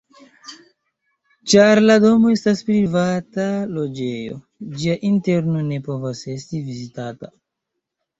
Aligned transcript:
Ĉar 1.51 1.81
la 1.83 1.97
domo 2.05 2.31
estas 2.35 2.63
privata 2.69 3.45
loĝejo, 3.73 4.39
ĝia 4.79 4.95
interno 5.11 5.61
ne 5.69 5.79
povas 5.89 6.23
esti 6.37 6.63
vizitata. 6.71 7.31